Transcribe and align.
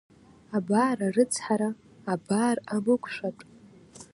Абар, 0.57 0.97
арыцҳара, 1.07 1.69
абар 2.13 2.57
амықәшәатә! 2.75 3.43